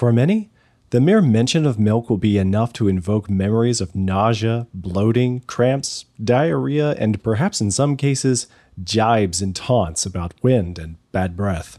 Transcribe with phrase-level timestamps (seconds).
[0.00, 0.48] For many,
[0.88, 6.06] the mere mention of milk will be enough to invoke memories of nausea, bloating, cramps,
[6.24, 8.46] diarrhea, and perhaps in some cases,
[8.82, 11.78] jibes and taunts about wind and bad breath.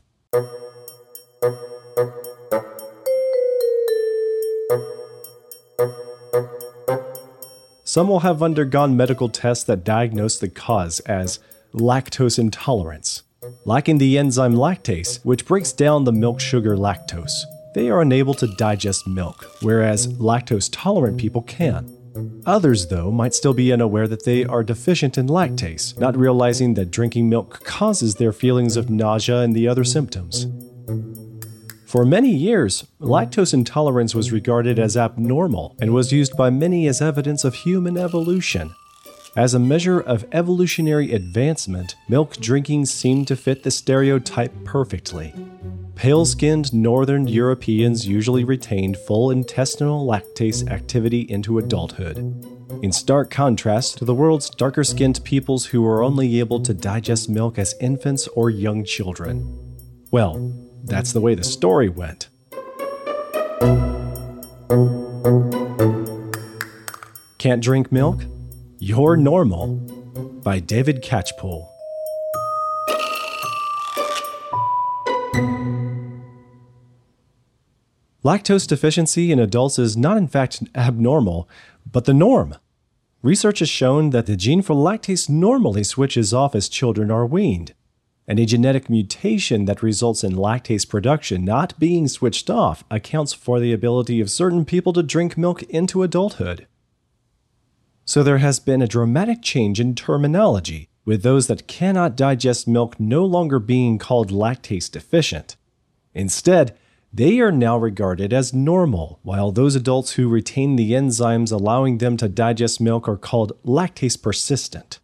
[7.83, 11.39] Some will have undergone medical tests that diagnose the cause as
[11.73, 13.23] lactose intolerance,
[13.65, 17.45] lacking the enzyme lactase, which breaks down the milk sugar lactose.
[17.73, 21.89] They are unable to digest milk, whereas lactose tolerant people can.
[22.45, 26.91] Others, though, might still be unaware that they are deficient in lactase, not realizing that
[26.91, 30.47] drinking milk causes their feelings of nausea and the other symptoms.
[31.85, 37.01] For many years, lactose intolerance was regarded as abnormal and was used by many as
[37.01, 38.73] evidence of human evolution.
[39.37, 45.33] As a measure of evolutionary advancement, milk drinking seemed to fit the stereotype perfectly.
[46.01, 52.17] Pale skinned Northern Europeans usually retained full intestinal lactase activity into adulthood.
[52.81, 57.29] In stark contrast to the world's darker skinned peoples who were only able to digest
[57.29, 59.77] milk as infants or young children.
[60.09, 60.51] Well,
[60.85, 62.29] that's the way the story went.
[67.37, 68.23] Can't drink milk?
[68.79, 69.75] You're normal.
[70.43, 71.70] By David Catchpole.
[78.23, 81.49] Lactose deficiency in adults is not, in fact, abnormal,
[81.89, 82.55] but the norm.
[83.21, 87.73] Research has shown that the gene for lactase normally switches off as children are weaned
[88.31, 93.59] and a genetic mutation that results in lactase production not being switched off accounts for
[93.59, 96.65] the ability of certain people to drink milk into adulthood.
[98.05, 102.99] So there has been a dramatic change in terminology, with those that cannot digest milk
[102.99, 105.57] no longer being called lactase deficient.
[106.13, 106.77] Instead,
[107.13, 112.15] they are now regarded as normal, while those adults who retain the enzymes allowing them
[112.17, 114.99] to digest milk are called lactase persistent.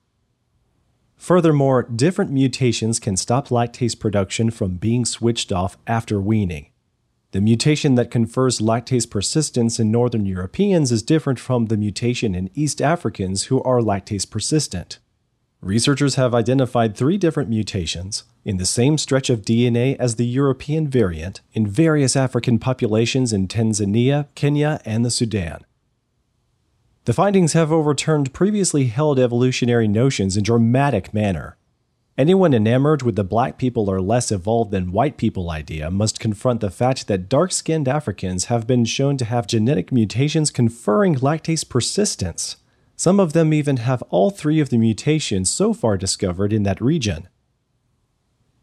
[1.18, 6.68] Furthermore, different mutations can stop lactase production from being switched off after weaning.
[7.32, 12.50] The mutation that confers lactase persistence in Northern Europeans is different from the mutation in
[12.54, 15.00] East Africans who are lactase persistent.
[15.68, 20.88] Researchers have identified three different mutations in the same stretch of DNA as the European
[20.88, 25.66] variant in various African populations in Tanzania, Kenya, and the Sudan.
[27.04, 31.58] The findings have overturned previously held evolutionary notions in dramatic manner.
[32.18, 36.62] Anyone enamored with the black people are less evolved than white people idea must confront
[36.62, 41.68] the fact that dark skinned Africans have been shown to have genetic mutations conferring lactase
[41.68, 42.56] persistence.
[42.98, 46.82] Some of them even have all three of the mutations so far discovered in that
[46.82, 47.30] region.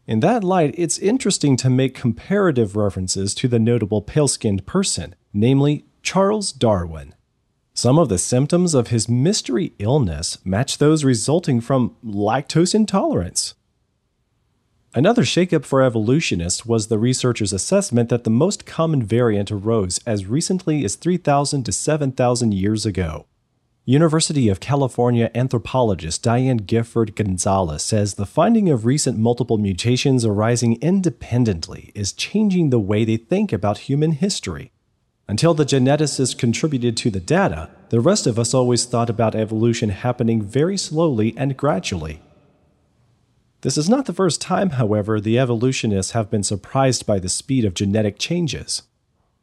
[0.05, 5.15] In that light, it's interesting to make comparative references to the notable pale skinned person,
[5.33, 7.15] namely Charles Darwin.
[7.73, 13.55] Some of the symptoms of his mystery illness match those resulting from lactose intolerance.
[14.93, 20.25] Another shakeup for evolutionists was the researchers' assessment that the most common variant arose as
[20.25, 23.25] recently as 3,000 to 7,000 years ago.
[23.87, 30.81] University of California anthropologist Diane Gifford Gonzalez says the finding of recent multiple mutations arising
[30.81, 34.71] independently is changing the way they think about human history.
[35.27, 39.89] Until the geneticists contributed to the data, the rest of us always thought about evolution
[39.89, 42.23] happening very slowly and gradually.
[43.61, 47.63] This is not the first time, however, the evolutionists have been surprised by the speed
[47.63, 48.81] of genetic changes.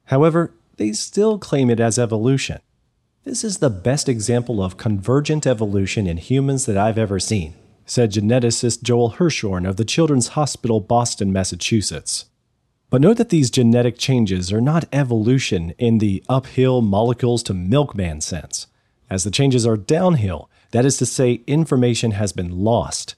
[0.07, 2.59] However, they still claim it as evolution.
[3.25, 7.55] This is the best example of convergent evolution in humans that I've ever seen,
[7.87, 12.25] said geneticist Joel Hirschhorn of the Children's Hospital, Boston, Massachusetts.
[12.91, 18.21] But note that these genetic changes are not evolution in the uphill molecules to milkman
[18.21, 18.67] sense,
[19.09, 23.15] as the changes are downhill, that is to say, information has been lost.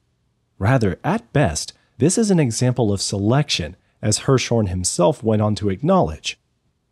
[0.59, 5.71] Rather, at best, this is an example of selection, as Hirschhorn himself went on to
[5.71, 6.39] acknowledge.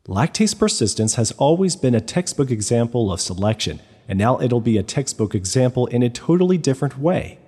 [0.09, 4.83] Lactase persistence has always been a textbook example of selection, and now it'll be a
[4.83, 7.39] textbook example in a totally different way.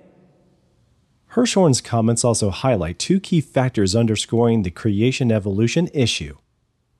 [1.31, 6.37] Hirschhorn's comments also highlight two key factors underscoring the creation evolution issue.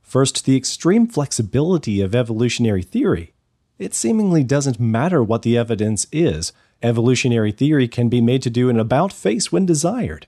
[0.01, 3.33] First, the extreme flexibility of evolutionary theory.
[3.79, 6.51] It seemingly doesn't matter what the evidence is,
[6.83, 10.27] evolutionary theory can be made to do an about face when desired.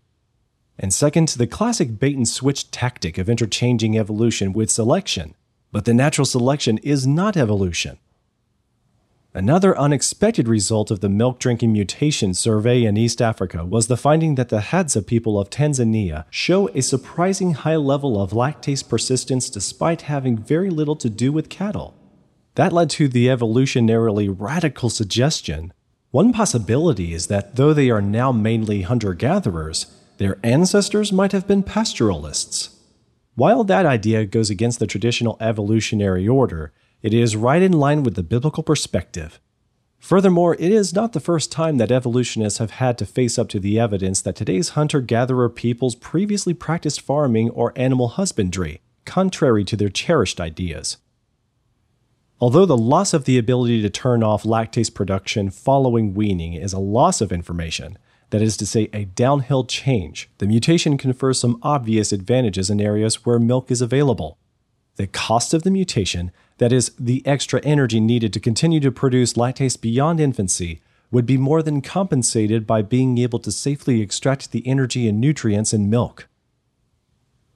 [0.79, 5.33] And second, the classic bait and switch tactic of interchanging evolution with selection.
[5.71, 7.97] But the natural selection is not evolution.
[9.33, 14.33] Another unexpected result of the milk drinking mutation survey in East Africa was the finding
[14.35, 20.03] that the Hadza people of Tanzania show a surprising high level of lactase persistence despite
[20.03, 21.93] having very little to do with cattle.
[22.55, 25.71] That led to the evolutionarily radical suggestion.
[26.09, 29.85] One possibility is that though they are now mainly hunter gatherers,
[30.17, 32.75] their ancestors might have been pastoralists.
[33.35, 38.15] While that idea goes against the traditional evolutionary order, it is right in line with
[38.15, 39.39] the biblical perspective.
[39.99, 43.59] Furthermore, it is not the first time that evolutionists have had to face up to
[43.59, 49.75] the evidence that today's hunter gatherer peoples previously practiced farming or animal husbandry, contrary to
[49.75, 50.97] their cherished ideas.
[52.39, 56.79] Although the loss of the ability to turn off lactase production following weaning is a
[56.79, 57.97] loss of information,
[58.29, 63.25] that is to say, a downhill change, the mutation confers some obvious advantages in areas
[63.25, 64.37] where milk is available.
[64.97, 69.33] The cost of the mutation that is, the extra energy needed to continue to produce
[69.33, 70.81] lactase beyond infancy,
[71.11, 75.73] would be more than compensated by being able to safely extract the energy and nutrients
[75.73, 76.27] in milk.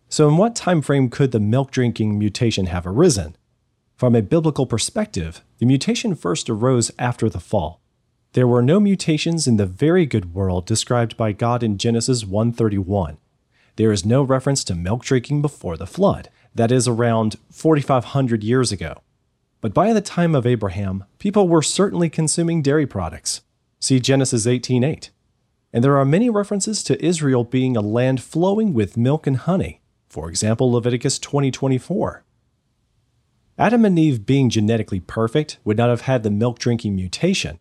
[0.08, 3.36] So, in what time frame could the milk drinking mutation have arisen?
[3.96, 7.81] From a biblical perspective, the mutation first arose after the fall.
[8.33, 13.18] There were no mutations in the very good world described by God in Genesis 1:31.
[13.75, 18.72] There is no reference to milk drinking before the flood, that is around 4,500 years
[18.72, 19.01] ago.
[19.60, 23.42] But by the time of Abraham, people were certainly consuming dairy products.
[23.81, 25.10] See Genesis 18:8.
[25.74, 29.81] And there are many references to Israel being a land flowing with milk and honey.
[30.07, 32.24] For example, Leviticus 20:24.
[33.57, 37.60] Adam and Eve being genetically perfect would not have had the milk drinking mutation.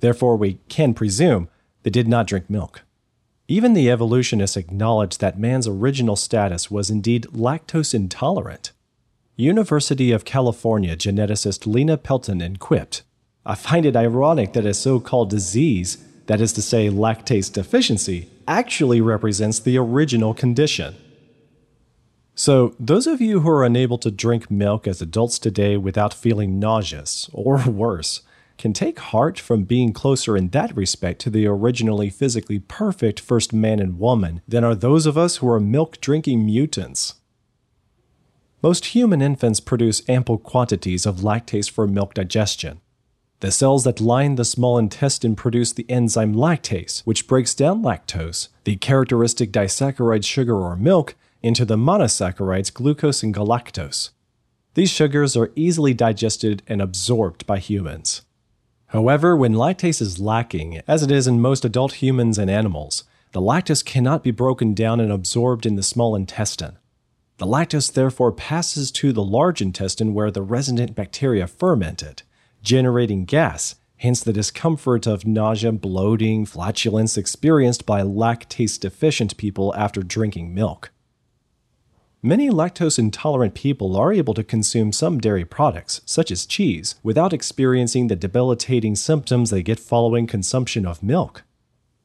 [0.00, 1.48] Therefore, we can presume
[1.82, 2.82] they did not drink milk.
[3.46, 8.72] Even the evolutionists acknowledged that man's original status was indeed lactose intolerant.
[9.36, 13.02] University of California geneticist Lena Pelton quipped,
[13.46, 18.30] I find it ironic that a so called disease, that is to say, lactase deficiency,
[18.48, 20.94] actually represents the original condition.
[22.34, 26.58] So, those of you who are unable to drink milk as adults today without feeling
[26.58, 28.22] nauseous, or worse,
[28.56, 33.52] can take heart from being closer in that respect to the originally physically perfect first
[33.52, 37.14] man and woman than are those of us who are milk drinking mutants.
[38.62, 42.80] Most human infants produce ample quantities of lactase for milk digestion.
[43.40, 48.48] The cells that line the small intestine produce the enzyme lactase, which breaks down lactose,
[48.64, 54.10] the characteristic disaccharide sugar or milk, into the monosaccharides glucose and galactose.
[54.72, 58.22] These sugars are easily digested and absorbed by humans.
[58.94, 63.02] However, when lactase is lacking, as it is in most adult humans and animals,
[63.32, 66.78] the lactose cannot be broken down and absorbed in the small intestine.
[67.38, 72.22] The lactose therefore passes to the large intestine where the resident bacteria ferment it,
[72.62, 80.04] generating gas, hence the discomfort of nausea, bloating, flatulence experienced by lactase deficient people after
[80.04, 80.92] drinking milk.
[82.26, 87.34] Many lactose intolerant people are able to consume some dairy products, such as cheese, without
[87.34, 91.42] experiencing the debilitating symptoms they get following consumption of milk.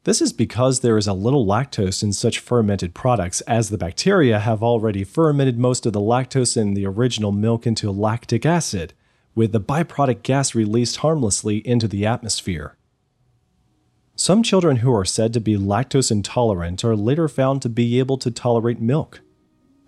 [0.04, 4.40] This is because there is a little lactose in such fermented products, as the bacteria
[4.40, 8.92] have already fermented most of the lactose in the original milk into lactic acid,
[9.34, 12.76] with the byproduct gas released harmlessly into the atmosphere.
[14.16, 18.18] Some children who are said to be lactose intolerant are later found to be able
[18.18, 19.22] to tolerate milk.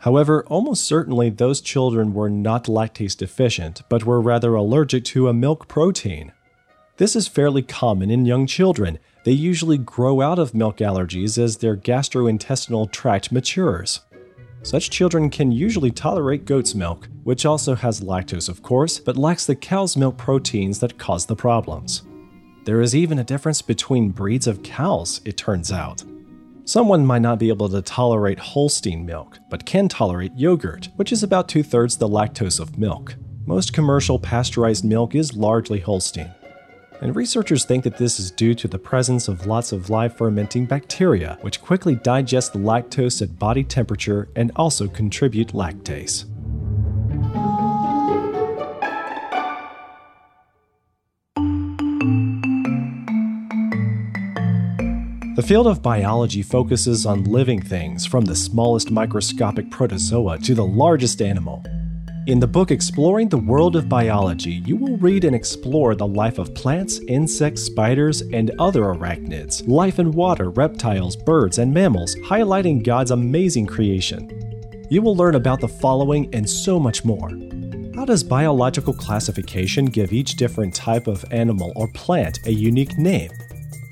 [0.03, 5.33] However, almost certainly those children were not lactase deficient, but were rather allergic to a
[5.33, 6.33] milk protein.
[6.97, 8.99] This is fairly common in young children.
[9.25, 14.01] They usually grow out of milk allergies as their gastrointestinal tract matures.
[14.63, 19.47] Such children can usually tolerate goat's milk, which also has lactose, of course, but lacks
[19.47, 22.03] the cow's milk proteins that cause the problems.
[22.65, 26.03] There is even a difference between breeds of cows, it turns out.
[26.65, 31.25] Someone might not be able to tolerate Holstein milk, but can tolerate yogurt, which is
[31.25, 33.17] about two thirds the lactose of milk.
[33.45, 36.33] Most commercial pasteurized milk is largely Holstein.
[37.01, 40.67] And researchers think that this is due to the presence of lots of live fermenting
[40.67, 46.27] bacteria, which quickly digest the lactose at body temperature and also contribute lactase.
[55.35, 60.67] The field of biology focuses on living things from the smallest microscopic protozoa to the
[60.67, 61.65] largest animal.
[62.27, 66.39] In the book Exploring the World of Biology, you will read and explore the life
[66.39, 72.85] of plants, insects, spiders, and other arachnids, life in water, reptiles, birds, and mammals, highlighting
[72.85, 74.29] God's amazing creation.
[74.91, 77.31] You will learn about the following and so much more
[77.95, 83.31] How does biological classification give each different type of animal or plant a unique name?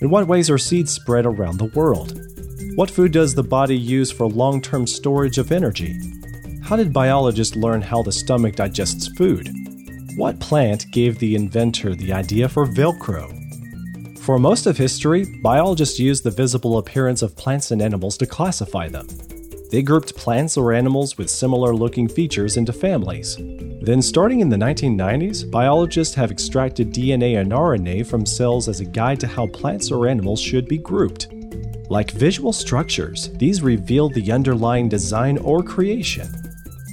[0.00, 2.18] In what ways are seeds spread around the world?
[2.74, 6.00] What food does the body use for long term storage of energy?
[6.62, 9.50] How did biologists learn how the stomach digests food?
[10.16, 13.36] What plant gave the inventor the idea for Velcro?
[14.20, 18.88] For most of history, biologists used the visible appearance of plants and animals to classify
[18.88, 19.06] them.
[19.70, 23.36] They grouped plants or animals with similar looking features into families.
[23.82, 28.84] Then, starting in the 1990s, biologists have extracted DNA and RNA from cells as a
[28.84, 31.28] guide to how plants or animals should be grouped.
[31.88, 36.28] Like visual structures, these reveal the underlying design or creation.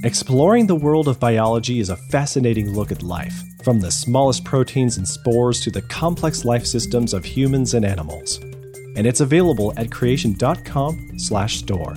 [0.02, 4.96] Exploring the world of biology is a fascinating look at life from the smallest proteins
[4.96, 8.40] and spores to the complex life systems of humans and animals.
[8.96, 11.96] And it's available at creation.com/store.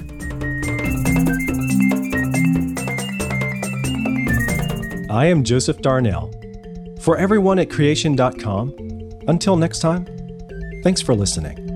[5.12, 6.32] I am Joseph Darnell.
[7.02, 10.08] For everyone at creation.com, until next time,
[10.84, 11.71] thanks for listening.